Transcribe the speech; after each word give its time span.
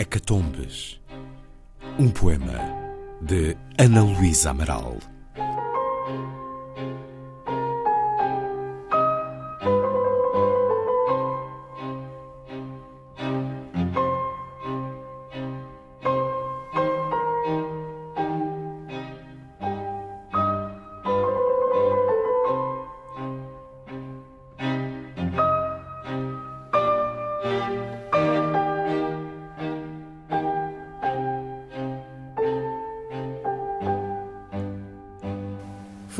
Hecatombes. 0.00 0.98
Um 1.98 2.08
poema 2.08 2.58
de 3.20 3.54
Ana 3.76 4.02
Luísa 4.02 4.48
Amaral. 4.48 4.96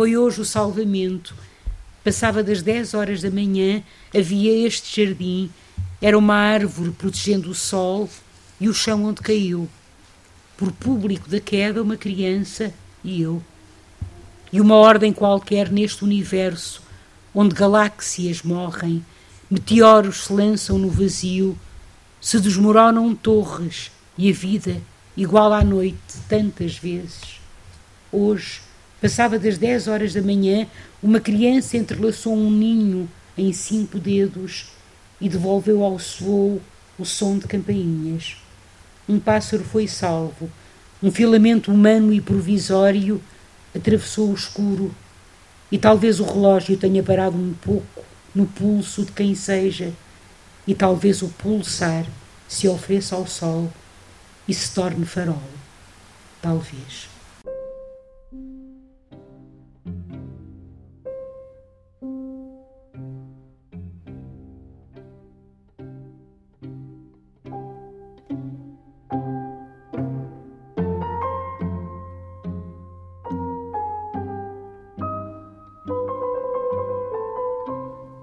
Foi 0.00 0.16
hoje 0.16 0.40
o 0.40 0.46
salvamento. 0.46 1.34
Passava 2.02 2.42
das 2.42 2.62
10 2.62 2.94
horas 2.94 3.20
da 3.20 3.30
manhã, 3.30 3.82
havia 4.16 4.66
este 4.66 5.04
jardim, 5.04 5.50
era 6.00 6.16
uma 6.16 6.36
árvore 6.36 6.90
protegendo 6.92 7.50
o 7.50 7.54
sol 7.54 8.08
e 8.58 8.66
o 8.66 8.72
chão 8.72 9.04
onde 9.04 9.20
caiu. 9.20 9.68
Por 10.56 10.72
público 10.72 11.28
da 11.28 11.38
queda, 11.38 11.82
uma 11.82 11.98
criança 11.98 12.72
e 13.04 13.20
eu. 13.20 13.42
E 14.50 14.58
uma 14.58 14.74
ordem 14.76 15.12
qualquer 15.12 15.70
neste 15.70 16.02
universo, 16.02 16.80
onde 17.34 17.54
galáxias 17.54 18.40
morrem, 18.40 19.04
meteoros 19.50 20.24
se 20.24 20.32
lançam 20.32 20.78
no 20.78 20.88
vazio, 20.88 21.58
se 22.22 22.40
desmoronam 22.40 23.14
torres 23.14 23.90
e 24.16 24.30
a 24.30 24.32
vida, 24.32 24.80
igual 25.14 25.52
à 25.52 25.62
noite, 25.62 25.98
tantas 26.26 26.78
vezes. 26.78 27.38
Hoje, 28.10 28.69
Passava 29.00 29.38
das 29.38 29.56
10 29.56 29.88
horas 29.88 30.12
da 30.12 30.20
manhã, 30.20 30.66
uma 31.02 31.20
criança 31.20 31.76
entrelaçou 31.76 32.34
um 32.34 32.50
ninho 32.50 33.08
em 33.36 33.50
cinco 33.52 33.98
dedos 33.98 34.66
e 35.18 35.28
devolveu 35.28 35.82
ao 35.82 35.96
voo 35.96 36.60
o 36.98 37.04
som 37.04 37.38
de 37.38 37.46
campainhas. 37.46 38.36
Um 39.08 39.18
pássaro 39.18 39.64
foi 39.64 39.88
salvo. 39.88 40.50
Um 41.02 41.10
filamento 41.10 41.72
humano 41.72 42.12
e 42.12 42.20
provisório 42.20 43.22
atravessou 43.74 44.30
o 44.30 44.34
escuro 44.34 44.94
e 45.72 45.78
talvez 45.78 46.20
o 46.20 46.24
relógio 46.24 46.76
tenha 46.76 47.02
parado 47.02 47.38
um 47.38 47.54
pouco 47.54 48.04
no 48.34 48.44
pulso 48.44 49.04
de 49.04 49.12
quem 49.12 49.34
seja 49.34 49.92
e 50.66 50.74
talvez 50.74 51.22
o 51.22 51.28
pulsar 51.28 52.04
se 52.46 52.68
ofereça 52.68 53.16
ao 53.16 53.26
sol 53.26 53.72
e 54.46 54.52
se 54.52 54.74
torne 54.74 55.06
farol. 55.06 55.40
Talvez. 56.42 57.08